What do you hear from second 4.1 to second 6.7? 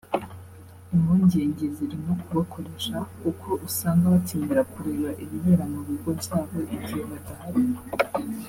bakenera kureba ibibera mu bigo byabo